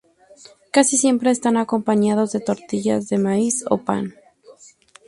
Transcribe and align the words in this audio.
Casi 0.71 0.97
siempre 0.97 1.29
están 1.29 1.57
acompañados 1.57 2.31
de 2.31 2.39
Tortilla 2.39 2.99
de 2.99 3.19
maíz 3.19 3.63
o 3.69 3.77
pan. 3.85 4.15